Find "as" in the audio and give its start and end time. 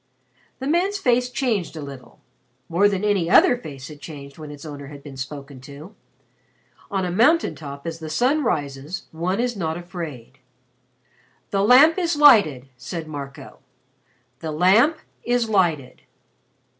7.85-7.99